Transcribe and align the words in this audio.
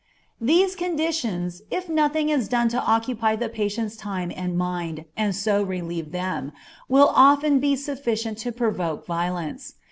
These 0.41 0.75
conditions, 0.75 1.61
if 1.69 1.87
nothing 1.87 2.29
is 2.29 2.47
done 2.47 2.69
to 2.69 2.81
occupy 2.81 3.35
the 3.35 3.47
patient's 3.49 3.95
time 3.95 4.31
and 4.35 4.57
mind, 4.57 5.05
and 5.15 5.35
so 5.35 5.61
relieve 5.61 6.11
them, 6.11 6.53
will 6.89 7.11
often 7.13 7.59
be 7.59 7.75
sufficient 7.75 8.39
to 8.39 8.51
provoke 8.51 9.05
violence. 9.05 9.75